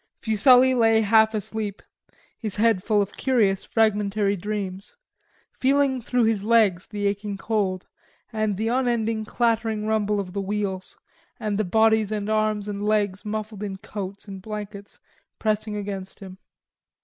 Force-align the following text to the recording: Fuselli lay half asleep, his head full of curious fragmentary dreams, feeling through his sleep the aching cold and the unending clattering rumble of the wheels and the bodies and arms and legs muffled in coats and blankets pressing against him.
Fuselli 0.19 0.73
lay 0.73 1.01
half 1.01 1.35
asleep, 1.35 1.79
his 2.39 2.55
head 2.55 2.81
full 2.81 3.03
of 3.03 3.13
curious 3.15 3.63
fragmentary 3.63 4.35
dreams, 4.35 4.95
feeling 5.51 6.01
through 6.01 6.23
his 6.23 6.39
sleep 6.41 6.79
the 6.89 7.05
aching 7.05 7.37
cold 7.37 7.85
and 8.33 8.57
the 8.57 8.67
unending 8.67 9.25
clattering 9.25 9.85
rumble 9.85 10.19
of 10.19 10.33
the 10.33 10.41
wheels 10.41 10.97
and 11.39 11.59
the 11.59 11.63
bodies 11.63 12.11
and 12.11 12.31
arms 12.31 12.67
and 12.67 12.83
legs 12.83 13.23
muffled 13.23 13.61
in 13.61 13.77
coats 13.77 14.27
and 14.27 14.41
blankets 14.41 14.97
pressing 15.37 15.75
against 15.75 16.19
him. 16.19 16.39